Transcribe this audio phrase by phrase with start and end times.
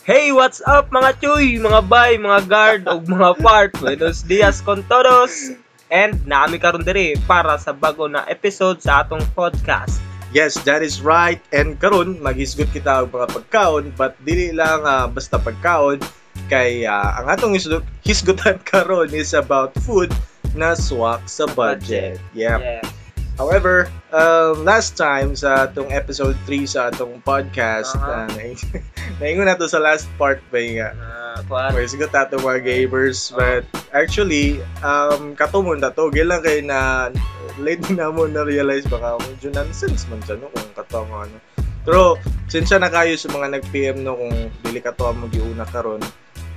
[0.00, 3.70] Hey, what's up mga chuy, mga bay, mga guard, o mga part.
[3.84, 5.52] Buenos dias con todos.
[5.92, 10.00] And naami karon diri para sa bago na episode sa atong podcast.
[10.32, 11.36] Yes, that is right.
[11.52, 16.00] And karon maghisgot kita og mga pagkaon but dili lang ah, basta pagkaon
[16.48, 20.08] kay ah, ang atong hisgot hisgutan karon is about food
[20.56, 22.16] na swak sa budget.
[22.32, 22.56] Yeah.
[22.56, 22.99] Yeah.
[23.40, 28.28] However, um, last time sa atong episode 3 sa atong podcast, Aha.
[28.28, 28.52] uh
[29.24, 30.92] naingon na to sa last part ba nga.
[30.92, 31.72] Uh, kuan.
[31.72, 33.64] May sigot ato mga gamers, but
[33.96, 36.12] actually, um, katumon na to.
[36.12, 37.08] Gilang kay na
[37.56, 40.52] late na mo na-realize baka medyo nonsense man siya, no?
[40.52, 41.40] Kung kato mo, ano.
[41.88, 46.04] Pero, since na kayo sa mga nag-PM, no, kung dili ka to ang mag-iuna karon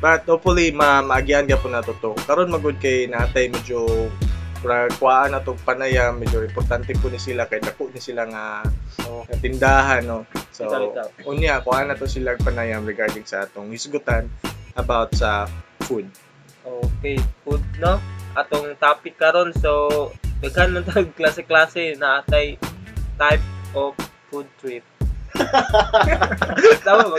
[0.03, 2.11] But hopefully, ma maagyan ka po na to to.
[2.27, 4.11] Karon magud kay natay medyo
[4.97, 8.63] kuhaan na to panayam medyo importante po ni sila kay dako ni sila nga
[9.03, 9.27] Oh.
[9.27, 10.23] nga tindahan no?
[10.55, 10.69] So
[11.27, 14.31] unya kuhaan na to sila panayam regarding sa atong hisgutan
[14.79, 15.49] about sa
[15.83, 16.07] food.
[16.63, 17.99] Okay, food no.
[18.33, 22.55] Atong topic karon so daghan man tag klase-klase na atay
[23.19, 23.43] type
[23.75, 23.93] of
[24.31, 24.85] food trip.
[26.85, 27.17] Tama ba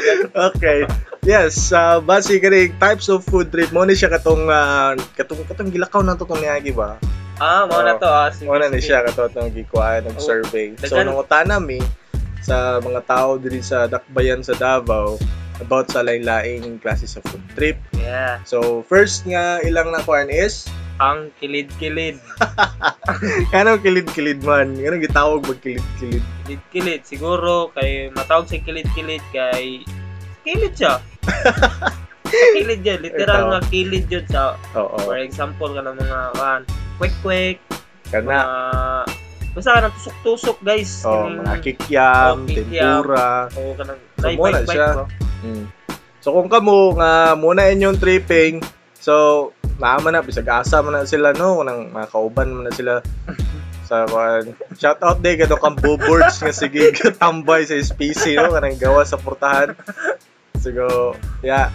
[0.54, 0.86] okay.
[1.26, 3.74] Yes uh, base kani types of food trip.
[3.74, 6.96] Mo ni siya katong uh, katong katong gilakaw na to tong niagi ba
[7.36, 8.30] Ah, mo na to ah.
[8.30, 11.82] Sige, mo na ni siya kato tong gikuan ng survey so Daghan- nung utana mi
[12.40, 15.16] sa mga tao diri sa Dakbayan sa Davao
[15.58, 18.44] about sa lain-laing klase sa food trip Yeah.
[18.44, 22.22] so first nga ilang na kuan is Ang kilid-kilid.
[23.50, 27.02] kanang kilid-kilid man kanang gitawag mag kilid-kilid Kilid-kilid.
[27.02, 29.82] Siguro, kay matawag sa kilid-kilid kay...
[30.44, 31.00] Kilid siya.
[32.54, 33.00] kilid yun.
[33.00, 34.54] Literal nga kilid yun sa...
[34.76, 36.60] oo For example, ka ng mga kan,
[36.96, 37.58] kwek-kwek,
[38.08, 38.42] kana mga...
[39.54, 40.92] Basta ka ng tusok-tusok, guys.
[41.04, 43.98] oh Kaning- mga kikiam Oh, tempura Oo, ka ng...
[44.14, 44.66] So, bike, siya.
[44.66, 45.06] bike, bro.
[45.44, 45.64] Mm.
[46.18, 48.64] So kung kamo nga muna inyong tripping,
[48.96, 49.12] so
[49.76, 53.04] naama na bisag asa man na sila no nang mga kauban man na sila
[53.84, 54.56] sa kwan.
[54.72, 59.20] Shout out day kadto kang boards nga sige tambay sa SPC no kanang gawa sa
[59.20, 59.76] portahan.
[60.56, 60.72] So
[61.44, 61.68] yeah.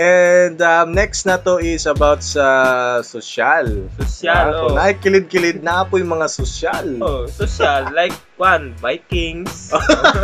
[0.00, 3.84] And um, next na to is about sa social.
[4.00, 4.72] Sosyal, Ah, oh.
[4.72, 6.88] Nakikilid-kilid na po yung mga social.
[7.04, 7.92] Oh, social.
[7.92, 9.68] Like, one, Vikings.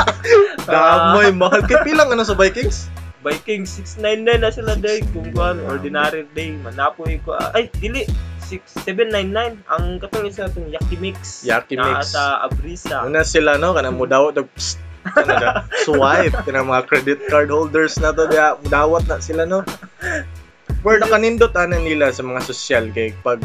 [0.65, 1.61] Damoy, mahal.
[1.69, 2.89] Kaya pilang ano sa Vikings?
[3.21, 8.07] Vikings 699 na sila day kung kuan ordinary day manapoy ko ay dili
[8.47, 12.15] 6799 ang katong isa itong Yaki Mix Yaki na Mix.
[12.15, 14.79] sa Abrisa Una sila no mudawat og psst,
[15.19, 19.63] na, swipe kanang mga credit card holders na to dia mudawat na sila no.
[20.81, 23.43] Word kanindot ana nila sa mga social kay pag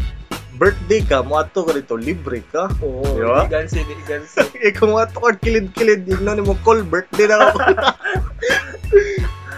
[0.53, 2.69] birthday ka mo ato ka dito libre ka.
[2.79, 3.41] oo Di ba?
[3.41, 4.37] di gansi di gansi
[4.69, 7.57] Ikaw mo ato ka kilid-kilid igno ni mo call birthday na ako.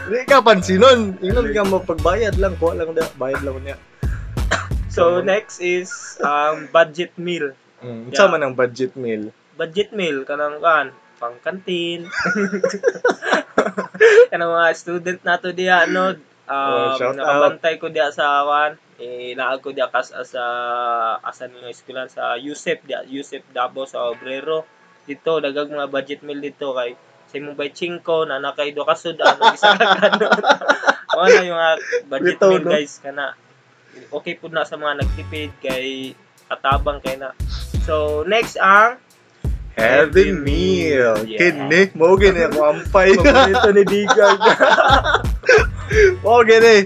[0.08, 1.16] Di ka pansinon.
[1.20, 3.78] Ingnon ka mo pagbayad lang ko lang da bayad lang niya.
[4.88, 5.90] so next is
[6.22, 7.52] um budget meal
[7.84, 8.16] Mm, Yeah.
[8.16, 9.36] Sama ng budget meal.
[9.54, 12.04] budget meal kanang kan pang kantin.
[14.32, 16.20] Kanang mga student nato diha no um,
[16.52, 20.44] Oh, nakabantay ko diha sa kan eh naag ko diha kas sa
[21.24, 24.68] asa ni eskwela sa Yusef diha Yusef Davao sa Obrero.
[25.08, 27.00] Dito dagag mga budget meal dito kay
[27.32, 30.40] sa imong bay chingko na nakay do ka sudan ug isa ka kanon.
[31.16, 31.62] Mao na yung
[32.12, 32.72] budget Bitaw, meal no?
[32.76, 33.26] guys kana.
[34.12, 36.12] Okay pud na sa mga nagtipid kay
[36.52, 37.32] katabang kay na.
[37.88, 39.00] So next ang
[39.74, 41.26] Heavy meal.
[41.26, 41.38] Yeah.
[41.40, 41.90] Kidney.
[41.98, 43.10] Mo gini ako ampay.
[43.18, 44.40] paborito ni Digag
[46.22, 46.86] Mo gini.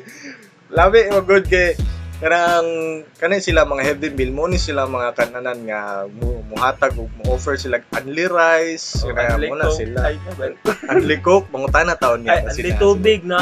[0.72, 1.76] Labi mo good kay
[2.18, 7.14] kanang kanang sila mga heavy meal mo ni sila mga kananan nga mu, muhatag ug
[7.22, 10.18] mo-offer sila unli rice Oh, kaya mo na sila
[10.98, 13.38] unli coke mangutana taon niya anli sila tubig na.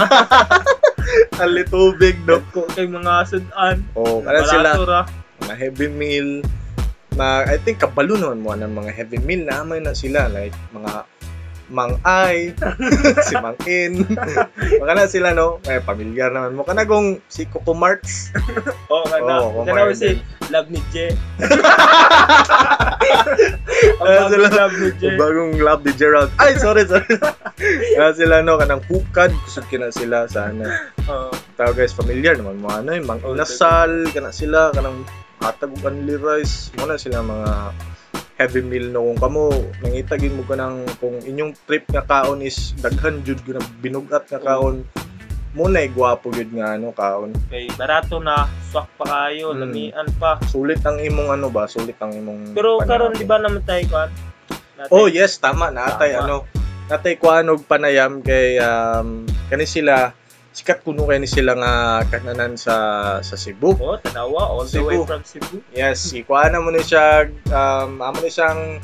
[1.48, 2.44] unli tubig no
[2.76, 3.80] kay mga sudan.
[3.96, 4.72] oh kana sila
[5.40, 6.44] mga heavy meal
[7.16, 10.54] na I think kabalo naman mo ng mga heavy meal na amay na sila like
[10.72, 11.08] mga
[11.66, 12.54] Mang Ay,
[13.26, 14.06] si Mang In.
[14.86, 18.30] Mga na sila no, eh pamilyar naman mo kana kung si Coco Marts.
[18.94, 19.42] Oh, kana.
[19.42, 20.22] Oo, kana kumain si.
[20.54, 21.18] Love ni J.
[23.98, 25.04] Ang bagong sila- Love ni J.
[25.18, 26.30] Bagong love ni Gerald.
[26.38, 27.18] Ay, sorry, sorry.
[27.98, 30.70] Kana sila no, kanang hukad, kusog kina sila sa ano.
[31.10, 35.02] Oh, Tao guys, familiar naman mo ano, yung Mang Oh, Inasal, kana sila, kanang
[35.54, 36.74] ug unli rice.
[36.74, 37.52] Mo na sila mga
[38.36, 39.44] heavy meal no kung kamo
[39.80, 44.28] nangitagin mo ka ng kung inyong trip nga kaon is daghan jud ko na binugat
[44.28, 44.84] nga kaon
[45.56, 49.64] mo na gwapo jud nga ano kaon kay barato na, swak pa kayo, Hmm.
[49.64, 50.36] lamian pa.
[50.46, 54.10] sulit ang imong ano ba sulit ang imong Pero karon di ba naman tayo kan?
[54.92, 56.28] oh yes tama natay Tama.
[56.28, 56.36] ano
[56.86, 60.12] natay kuanog panayam kay um kani sila
[60.56, 61.74] sikat kuno kay ni sila nga
[62.08, 62.76] kananan sa
[63.20, 63.76] sa Cebu.
[63.76, 64.88] Oh, tanawa all the Cebu.
[64.88, 65.60] way from Cebu.
[65.76, 68.80] Yes, ikuha na mo ni siya um amo ni siyang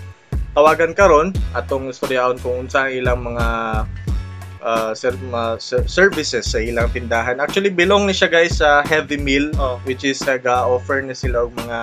[0.52, 3.46] tawagan karon atong istoryahon kung unsa ang ilang mga
[4.60, 7.40] uh, ser- ma- ser- services sa ilang tindahan.
[7.40, 11.56] Actually belong ni siya guys sa Heavy Meal Oh, which is nag-offer na sila og
[11.56, 11.80] mga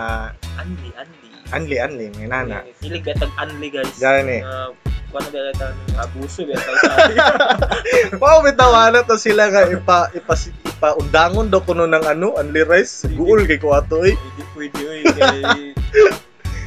[0.61, 1.29] anli, anli.
[1.49, 2.58] anli anli mga nana.
[2.76, 3.96] Sili betag anli guys.
[3.96, 4.44] Gani.
[4.44, 4.76] Uh,
[5.08, 5.69] kuno ba ta
[5.99, 6.70] abuso ba ta
[8.20, 13.08] Wow, bitawana to sila nga ipa ipa ipa undangon daw kuno ng ano, anli rice.
[13.10, 14.12] Guul kay ko ato eh.
[14.12, 15.38] Hindi pwede oy kay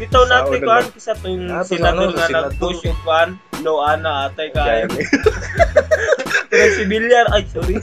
[0.02, 0.90] Ito natin kuan lang.
[0.90, 3.30] kisa tuwing Ah, to senador ano, nga nag-push yung kuan,
[3.62, 4.90] no ana atay kay.
[6.50, 7.78] Pero si Villar, ay sorry.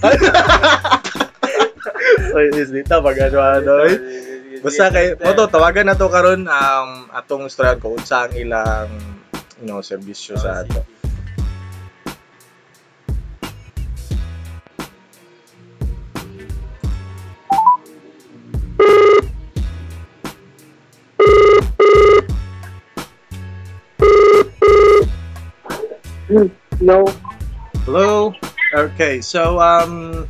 [2.29, 3.97] So, is dito pag ano ano eh.
[4.59, 8.91] Basta kay mo to tawagan na to karon um atong istoryahan ko unsa ang ilang
[9.61, 10.85] you know serbisyo sa ato.
[26.79, 27.05] No.
[27.85, 28.35] Hello.
[28.73, 30.29] Okay, so um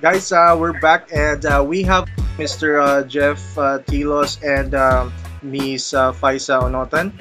[0.00, 2.06] guys, uh we're back and uh, we have
[2.38, 2.80] Mr.
[2.80, 5.12] Uh, Jeff uh, Tilos and um,
[5.42, 7.12] Miss uh, Faisa Onotan,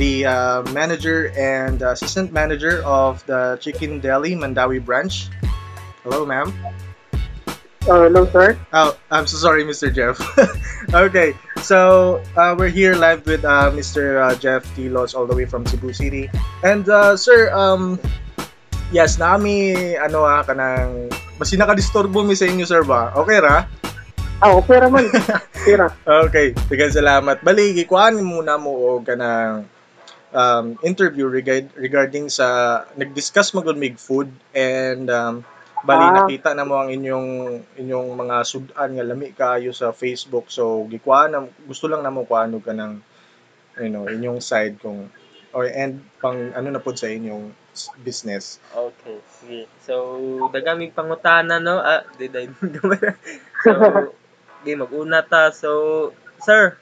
[0.00, 5.28] the uh, manager and assistant manager of the Chicken Deli Mandawi branch.
[6.00, 6.48] Hello, ma'am.
[7.84, 8.56] Uh, no, sir.
[8.72, 9.92] Oh, I'm so sorry, Mr.
[9.92, 10.16] Jeff.
[10.96, 14.16] okay, so uh, we're here live with uh, Mr.
[14.24, 16.32] Uh, Jeff Tilos all the way from Cebu City.
[16.64, 18.00] And uh, sir, um,
[18.96, 23.12] yes, nami ano ah kanang basi nakadisturbo mi sa inyo sir ba?
[23.20, 23.68] Okay ra?
[24.40, 25.12] Ah, okay raman.
[25.60, 25.92] Okay ra.
[26.24, 27.44] Okay, tigan salamat.
[27.44, 29.68] Bali, gikuan muna mo og kanang
[30.32, 35.42] um, interview regard, regarding sa nag-discuss magud mig food and um,
[35.80, 36.24] bali Ah.
[36.24, 40.52] nakita na mo ang inyong inyong mga sudan nga lami kaayo sa Facebook.
[40.52, 43.00] So gikuan na gusto lang namo kuano ka ng
[43.80, 45.08] you know, inyong side kung
[45.50, 47.50] or and pang ano na pod sa inyong
[48.02, 48.58] business.
[48.74, 49.62] Okay, sige.
[49.82, 49.94] So,
[50.50, 51.78] dagaming pangutana, no?
[51.80, 52.46] Ah, di di
[53.64, 53.72] So,
[54.62, 55.50] di mag-una ta.
[55.54, 56.12] So,
[56.42, 56.76] sir.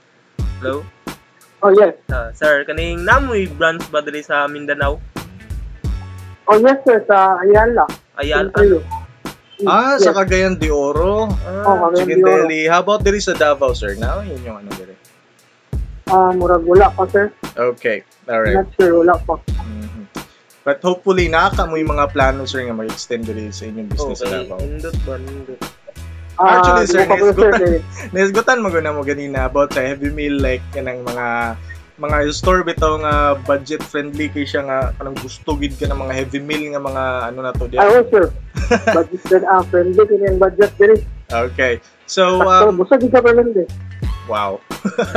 [0.58, 0.82] Hello?
[1.58, 1.98] Oh, yes.
[2.06, 5.02] Ah, sir, kaning namoy branch ba diri sa Mindanao?
[6.46, 7.02] Oh, yes, sir.
[7.10, 7.84] Sa Ayala.
[8.16, 8.48] Ayan.
[8.48, 8.80] Interview.
[9.66, 10.06] Ah, yes.
[10.06, 11.26] sa Cagayan de Oro.
[11.26, 12.46] Oh, Ah, Cagayan Chicken de Oro.
[12.46, 12.60] Deli.
[12.70, 13.98] How about diri sa Davao, sir?
[13.98, 14.94] Now, yun yung ano diri.
[16.08, 17.28] Ah, murag wala pa, sir.
[17.52, 18.06] Okay.
[18.30, 18.54] All right.
[18.54, 19.36] Not sure, wala pa.
[19.60, 20.06] Mhm.
[20.62, 24.30] But hopefully, nakaka mo yung mga plano, sir, nga mag-extend diri sa inyong business sa
[24.30, 24.46] okay.
[24.46, 24.62] Davao.
[24.62, 25.14] Indot ba?
[25.18, 25.60] Indot.
[26.38, 27.02] Ah, Actually, di sir,
[27.34, 27.62] good.
[27.66, 27.80] eh.
[28.14, 31.58] Naisgutan mo na mo ganina about sa heavy meal, like, kanang mga
[31.98, 36.14] mga store bitaw nga budget friendly kay siya nga kanang gusto gid ka ng mga
[36.14, 37.04] heavy meal nga mga
[37.34, 37.82] ano na to Ah, diyan.
[37.90, 38.24] oh, sir.
[38.96, 40.96] Budget din, ah, friendly kini ang budget diri.
[41.28, 41.82] Okay.
[42.08, 43.52] So um busog ka pa lang
[44.30, 44.60] wow.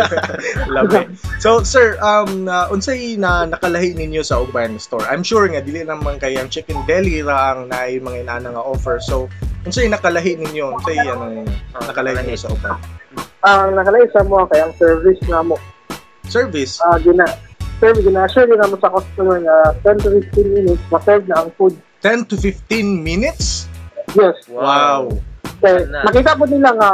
[0.75, 1.07] Love it.
[1.39, 5.03] So sir, um na unsay na nakalahi ninyo sa uban store?
[5.07, 8.63] I'm sure nga dili naman kay ang chicken deli ra ang naay mga inana nga
[8.63, 8.99] offer.
[8.99, 9.31] So
[9.63, 10.65] unsay nakalahi ninyo?
[10.73, 11.53] Ano ninyo?
[11.71, 12.75] Ah, nakalahi ninyo sa uban?
[13.41, 15.57] Ang nakalay sa mo kay ang service nga mo.
[16.29, 16.77] Service.
[16.81, 17.25] Ah, gina
[17.81, 21.73] service gina-assure din mo sa customer nga 10 to 15 minutes ma-serve na ang food.
[22.05, 22.61] 10 to 15
[23.01, 23.65] minutes?
[24.13, 24.37] Yes.
[24.45, 25.09] Wow.
[25.57, 26.05] Kaya Na.
[26.05, 26.89] makita po nila nga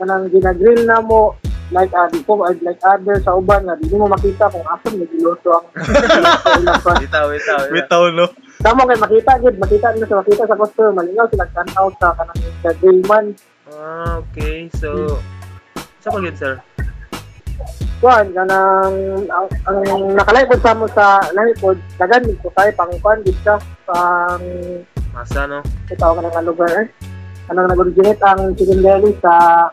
[0.00, 1.36] kanang ginagrill na mo
[1.70, 5.04] like uh, di ko like other sa uban nga di mo makita kung asa ni
[5.06, 5.66] giluto ang
[6.96, 7.28] bitaw.
[7.30, 7.60] bitaw.
[7.68, 8.26] Bitaw no.
[8.60, 12.40] Tama kay makita gid makita nila sa makita sa customer malingaw sila tan-out sa kanang
[12.60, 13.26] sa grillman.
[13.72, 14.68] Ah, okay.
[14.76, 15.16] So,
[16.04, 16.60] sa pagid, sir?
[18.04, 18.96] Kuan kanang
[19.28, 19.80] ang, ang
[20.12, 23.56] nakalay pod sa mo sa lahi pod dagan ko kay pang kuan gid ka
[23.88, 24.44] pang
[25.10, 25.60] Masa, no?
[25.88, 26.86] itaw ka nga lugar eh.
[27.48, 29.66] Kanang nag-originate ang chicken deli sa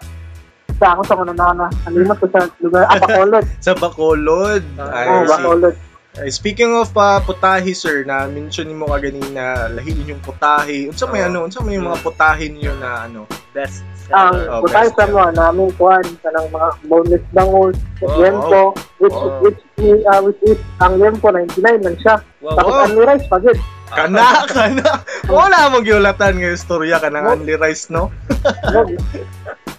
[0.78, 3.46] sa ako sa kanana Nalimot ko sa lugar ah, Bacolod.
[3.66, 4.64] Sa Bacolod.
[4.80, 5.24] Ah, I Oh.
[5.28, 5.76] Bacolod.
[6.18, 10.90] Uh, Speaking of uh, putahe sir, na mention mo ka ganina lahi inyong putahe.
[10.90, 11.30] Unsa may Oo.
[11.30, 13.30] ano, unsa may mga putahe niyo na ano?
[13.54, 14.50] Best ang seller.
[14.50, 18.64] Oh, putay best sa mo namin kuan kanang mga boneless bangus Oh, yempo
[18.98, 19.38] which Oh.
[19.42, 22.56] which is uh, which is ang yempo 99 lang siya Wow.
[22.56, 22.84] tapos Oh.
[22.88, 25.00] only rice pa gid Kana, kana.
[25.28, 27.34] Wala mong giulatan nga istorya ka ng Oh.
[27.34, 28.10] only rice, no?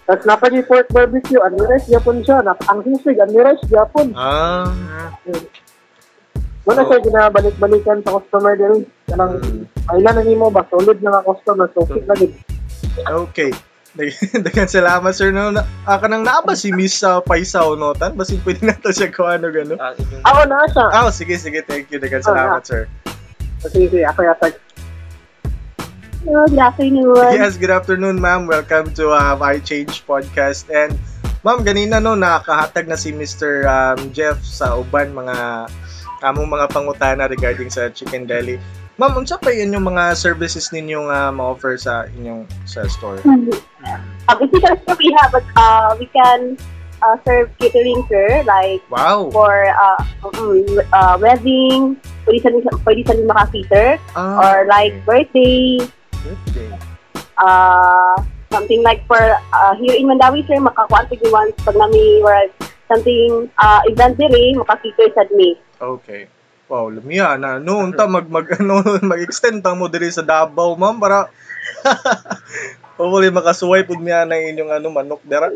[0.05, 4.13] tapos napa di pork barbecue only rice gyapon siya Nap- ang sisig only rice gyapon
[4.13, 4.69] Ah.
[6.69, 6.87] Wala Oh.
[6.87, 9.65] siya ginabalik-balikan sa customer diri kanang Mm.
[9.89, 12.37] Kailan na nimo ba solid na nga customer so fit na gid
[13.01, 13.49] Okay.
[13.95, 15.49] Dag- Dagan salamat sir no.
[15.49, 18.13] Na, ah, kanang naa ba si Miss uh, Paisaw no tan?
[18.13, 19.75] Basin pwede na to siya ko ano gano.
[19.75, 21.97] Inyong ako na siya Ah, sige sige, thank you.
[21.97, 22.85] Dagan salamat sir.
[23.65, 24.53] sige sige ako yata
[26.21, 27.31] Hello, good afternoon.
[27.33, 28.45] Yes, good afternoon, ma'am.
[28.45, 30.67] Welcome to uh, I Change Podcast.
[30.69, 30.93] And,
[31.41, 33.65] ma'am, ganina no, nakahatag na si Mr.
[33.65, 35.71] Um, Jeff sa uban mga
[36.23, 38.59] among mga pangutana regarding sa Chicken Deli.
[38.99, 43.23] Ma'am, unsa pa yun yung mga services ninyong uh, ma-offer sa inyong sa store?
[43.23, 46.59] Um, basically, sir, we have, uh, we can
[47.03, 49.31] uh, serve catering, sir, like Wow!
[49.31, 51.95] for uh, um, uh, wedding,
[52.27, 52.51] pwede sa,
[52.83, 55.79] pwede sa maka-cater, Ah, or like birthday,
[56.19, 56.75] okay.
[57.39, 58.19] uh,
[58.51, 59.21] something like for
[59.55, 62.51] uh, here in Mandawi, sir, makakuha ko once pag nami or
[62.91, 65.55] something uh, event dire, maka-cater sa me.
[65.79, 66.27] Okay.
[66.69, 67.57] Wow, lumiya na.
[67.57, 71.31] No, unta mag mag ano, mag-extend ta mo diri sa Davao, ma'am, para
[72.99, 75.47] Hopefully makasuway pud miya na inyong ano manok dira.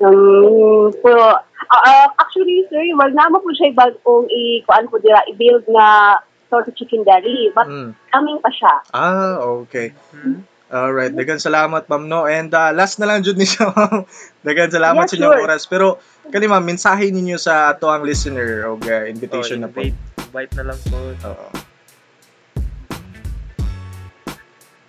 [0.00, 5.22] Um, pero, uh, uh, actually, sir, wag na mo po siya bagong i-kuan po dira,
[5.30, 6.18] i-build nga
[6.50, 7.54] sort of chicken deli.
[7.54, 7.94] But, Mm.
[8.10, 8.74] coming pa siya.
[8.90, 9.94] Ah, okay.
[10.10, 10.42] Hmm.
[10.70, 12.30] Alright, dagan salamat ma'am no.
[12.30, 13.70] And uh, last na lang jud ni siya.
[13.70, 14.06] ma'am.
[14.46, 15.44] dagan salamat Yeah, sa inyong sure.
[15.46, 15.62] oras.
[15.66, 15.86] Pero
[16.30, 19.82] kani ma'am, mensahe ninyo sa ato ang listener o uh, invitation oh, na po.
[19.82, 20.98] invite, na lang po.
[21.26, 21.48] Oo.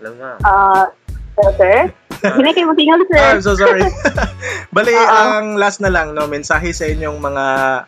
[0.02, 0.32] Alam nga.
[0.46, 0.86] Uh,
[1.38, 1.78] so, sir,
[2.22, 3.18] hindi kayo matingal, sir.
[3.18, 3.82] Ah, I'm so sorry.
[4.76, 5.10] Bali, Oo.
[5.10, 7.46] ang last na lang, no, mensahe sa inyong mga,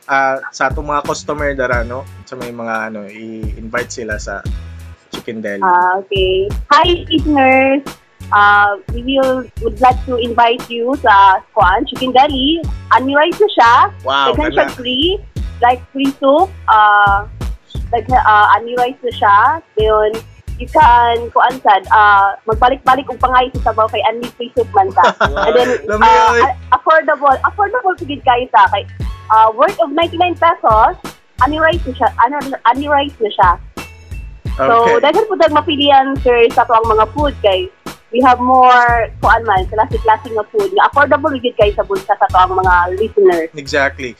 [0.10, 2.06] ah, sa atong mga customer dara, no?
[2.26, 4.42] Sa may mga, ano, i-invite sila sa
[5.14, 5.62] Chicken Deli.
[5.62, 6.50] Ah, okay.
[6.74, 8.03] Hi, listeners.
[8.34, 12.66] Uh, we will would like to invite you sa Kuan Chicken Deli.
[12.98, 13.74] Unrice na siya.
[14.02, 15.22] wow, Daghan siya free.
[15.62, 16.50] Like free soup.
[16.66, 17.30] Uh,
[17.94, 19.38] like uh, unrice na siya.
[19.78, 20.18] Then,
[20.58, 24.90] you can, kuan sad, uh, magbalik-balik og pangay sa sabaw kay unli free soup man
[24.94, 25.14] ta.
[25.50, 28.86] And then, uh, affordable, affordable sa gid kayo sa kay
[29.30, 30.94] uh, worth of 99 pesos,
[31.42, 32.10] unrice na siya,
[32.74, 33.52] unrice na siya.
[34.54, 35.02] So, Okay.
[35.02, 37.66] daghan po tayong mapilian, sir, sa tuwang mga food kay
[38.14, 42.30] we have more kuan man, klase-klase nga food nga affordable gid kay sa bulsa sa
[42.30, 43.50] tuwang mga listeners.
[43.58, 44.14] Exactly.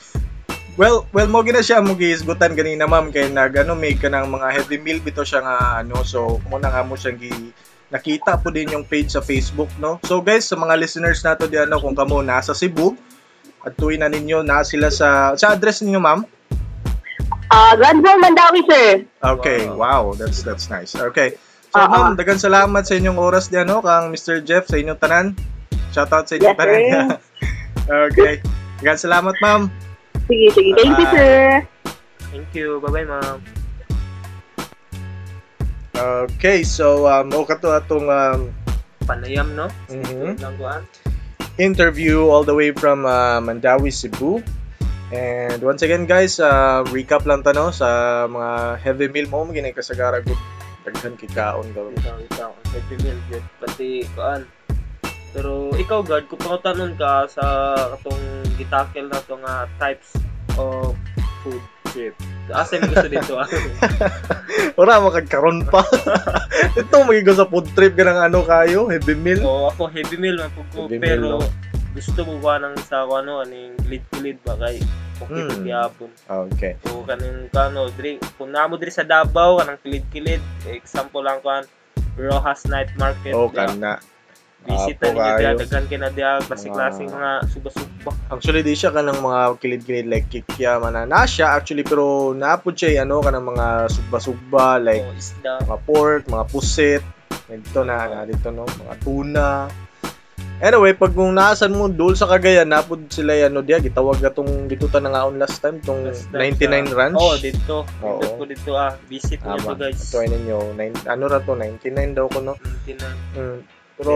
[0.74, 4.26] Well, well mo gina siya mo giisgutan ganina ma'am kay nag ano make ka ng
[4.26, 7.30] mga heavy meal bito siya nga ano so mo na nga mo siyang gi
[7.94, 10.02] nakita po din yung page sa Facebook no.
[10.02, 12.98] So guys sa mga listeners nato di ano kung kamo nasa Cebu
[13.62, 16.26] at tuwin na ninyo na sila sa sa address ninyo ma'am.
[17.54, 19.06] Ah, Grand Mandawi, sir.
[19.22, 20.98] Okay, wow, that's that's nice.
[20.98, 21.38] Okay.
[21.74, 21.90] So Oo.
[21.90, 24.46] ma'am, dagan salamat sa inyong oras di ano kang Mr.
[24.46, 25.26] Jeff sa inyong tanan.
[25.90, 26.78] Shout out sa inyong Yes, tanan.
[26.86, 27.02] sir.
[28.06, 28.34] okay.
[28.78, 29.66] Dagan salamat ma'am.
[30.30, 30.70] Sige, sige.
[30.78, 31.14] Thank you, Bye.
[31.18, 31.34] sir.
[32.30, 32.78] Thank you.
[32.78, 33.38] Bye-bye, ma'am.
[35.94, 38.54] Okay, so um o kato atong um,
[39.02, 39.66] Panayam, no?
[39.90, 40.38] Mhm.
[40.54, 40.82] Kuan.
[41.54, 44.42] interview all the way from uh, Mandawi, Cebu.
[45.10, 47.86] And once again guys, uh, recap lang tano sa
[48.26, 50.38] mga heavy meal mo maging kasagara gud
[50.84, 51.88] daghan kikaon daw.
[51.88, 52.50] Ikaw, ikaw.
[52.70, 53.44] Happy meal, good.
[53.60, 54.44] Pati, kuan.
[55.34, 58.22] Pero ikaw, God, kung pangutanon ka sa katong
[58.54, 60.14] gitakel na itong ah, types
[60.60, 60.94] of
[61.42, 62.14] food trip.
[62.52, 63.34] Asa mo gusto dito?
[63.40, 63.48] ah?
[64.80, 65.80] Ora makagkaron pa.
[66.80, 69.40] Ito magigo sa food trip ganang ano kayo, heavy meal.
[69.42, 70.60] o ako, heavy meal man ko.
[70.86, 71.48] Heavy meal, Pero, no?
[71.94, 74.82] Gusto mo ba ng sa ano, aning kilid-kilid ba kay
[75.22, 75.62] okay mm.
[75.62, 76.10] gyapon.
[76.26, 76.74] Okay.
[76.90, 81.62] O kaning kano, diri, kung namo diri sa Davao, kanang kilid-kilid, example lang kan
[82.18, 83.30] Rojas Night Market.
[83.30, 84.02] Oh, kana.
[84.64, 88.10] Visit Apo na ninyo diya, daghan kina diya, klase-klaseng Mga- mga suba-suba.
[88.32, 93.04] Actually di siya kanang mga kilid-kilid like kikya man na siya actually pero naapod siya
[93.04, 95.60] ano kanang mga sugba-sugba like o isda.
[95.68, 97.04] mga pork, mga pusit,
[97.44, 99.68] dito na, na dito no, mga tuna.
[100.60, 104.86] Anyway, pag kung naasan mo dul sa Cagayan, napod sila ano dia gitawag atong dito
[104.86, 107.18] ta nangaon last time tong Last time 99 sa- ranch.
[107.18, 107.76] Oh, dito.
[108.00, 108.20] Oo.
[108.22, 108.92] Dito ko dito ah.
[109.06, 109.74] Visit niyo to Tama.
[109.76, 109.98] guys.
[109.98, 112.54] Ito ay ninyo, nine, ano ra to 99 daw ko no.
[112.86, 113.10] Tina.
[113.34, 113.58] Mm.
[113.94, 114.14] Pero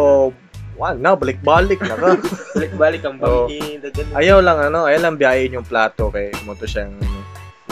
[0.79, 2.11] wala na balik-balik na ka.
[2.55, 3.51] Balik-balik ang Oo.
[3.51, 7.18] daghan ayaw lang ano, ayaw lang biyahin yung plato kay mo to siyang ng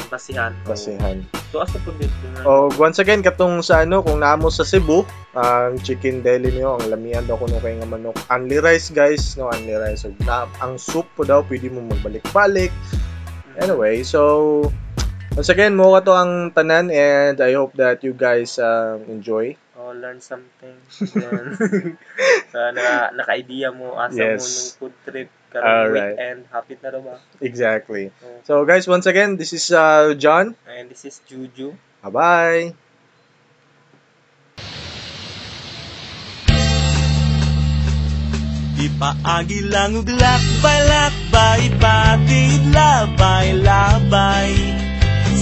[0.06, 0.52] basihan.
[0.62, 1.18] basihan.
[1.50, 2.44] So asa po dito na?
[2.44, 6.86] Oh, once again katong sa ano kung naamo sa Cebu, ang chicken deli niyo, ang
[6.88, 8.16] lamian daw kuno kay nga manok.
[8.28, 10.04] Only rice guys, no only rice.
[10.04, 12.70] So, na, ang soup po daw pwede mo magbalik-balik.
[13.56, 14.20] Anyway, so
[15.32, 19.56] once again mo ka to ang tanan and I hope that you guys uh, enjoy.
[19.76, 20.74] Oh, learn something.
[21.14, 21.56] Then,
[22.52, 24.42] sa naka, naka-idea mo asa mo Yes.
[24.42, 26.16] nung food trip karong Alright.
[26.20, 26.40] weekend.
[26.52, 27.16] Hapit na ba?
[27.40, 28.12] Exactly.
[28.20, 28.40] Oh.
[28.44, 30.52] So guys, once again, this is uh, John.
[30.68, 31.72] And this is Juju.
[32.04, 32.76] Bye-bye.
[38.76, 44.52] Ipaagi lang ug lakbay-lakbay Patid labay-labay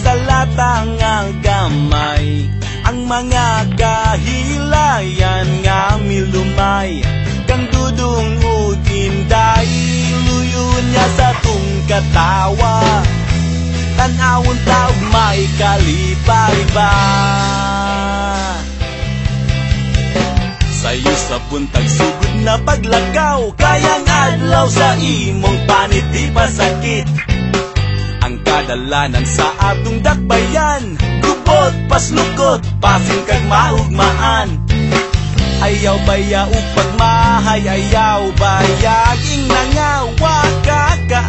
[0.01, 2.47] Sa latang nga gamay
[2.87, 4.74] Ang mga kahila
[11.95, 12.83] katawa
[13.95, 16.95] Tanawon taog may kalipay ba?
[20.75, 27.07] Sayo sa buntag sugod na paglakaw Kayang adlaw sa imong panit di pasakit
[28.27, 34.61] Ang kadalanan sa atong dakbayan Gubot, paslukot, pasin kag maugmaan.
[35.65, 39.49] Ayaw baya ug pagmahay Ayaw baya ing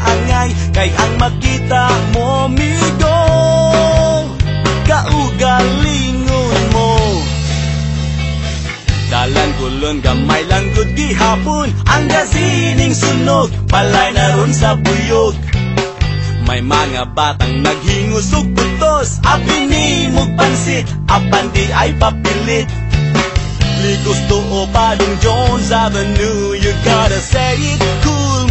[0.05, 3.21] kaangay Kay ang makita mo migo
[4.85, 6.93] Kaugalingon mo.
[9.09, 11.73] Dalan gulon gamay lang gud gihapon.
[11.89, 15.33] Ang gasining sunog Palay na ron sa buyog.
[16.45, 22.69] May mga batang naghingos ug kutos Apinimog pansit Apan di ay papilit.
[23.81, 28.04] Ligos to o Padong Jones Avenue You gotta say it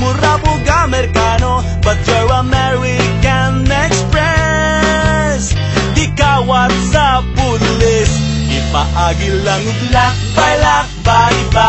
[0.04, 0.52] Mura po
[0.84, 5.56] Amerikano But you're American Express.
[5.96, 8.10] Di kawat sa pulis
[8.52, 11.63] Ipaagi lang lakbay lakbay Batid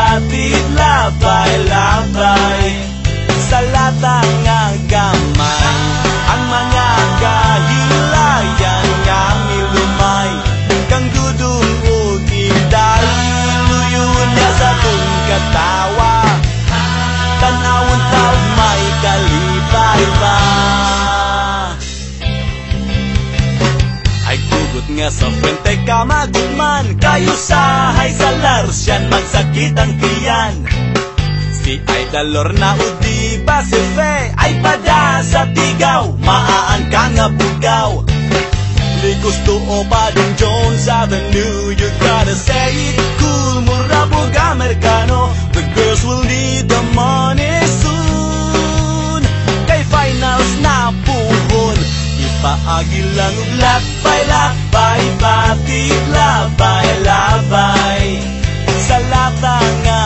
[25.25, 27.89] sa fuente ka magutman Kayo sa
[28.45, 30.53] larsyan Magsakit ang tiyan.
[31.49, 38.05] Si Idalor na udi ba si Fe Ay pada sa tigaw Maaan ka nga bugaw.
[39.01, 45.33] Ligos to o Padong Jones Avenue You gotta say it cool Mura po Amerikano.
[45.57, 47.34] The girls will need the money
[52.45, 58.21] Ipaagi lang ug lakbay lakbay Batid labay labay.
[58.85, 60.01] Sa lata nga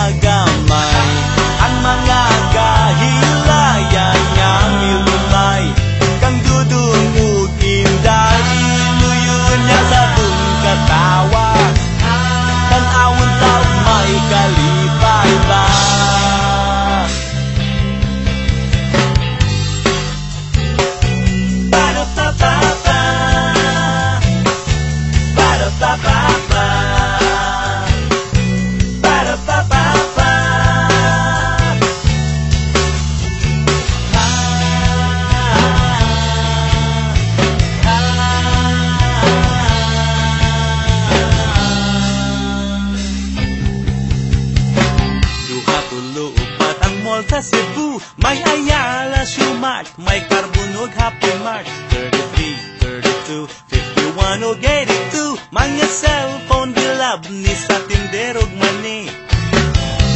[54.90, 59.06] 51 ug 82 Mga cellphone bilab ni sa tindero ug mani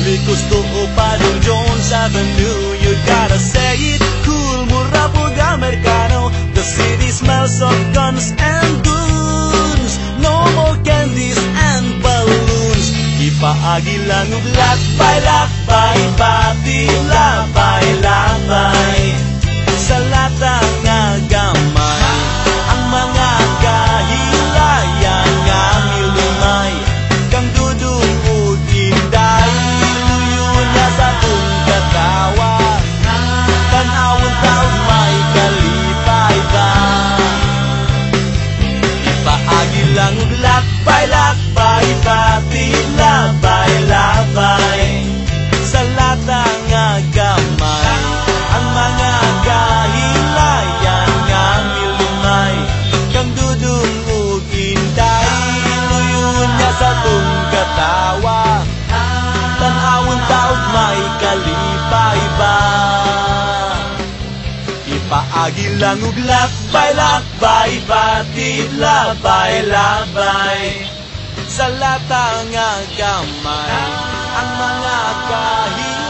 [0.03, 4.67] Likos to o Padong Jones Avenue You gotta say it cool.
[4.67, 9.93] Mura po Amerikano The city smells of guns and goons.
[10.19, 11.39] No more candies
[11.71, 12.87] and balloons.
[13.23, 19.01] Ipaagi lang ug lakbay lakbay Pati labay labay
[19.79, 20.82] Sa lata
[65.83, 70.79] Ipaagi lang ug lakbay lakbay Batid labay labay.
[71.43, 73.83] Sa lata nga gamay
[74.31, 76.02] Ang mga kahilayan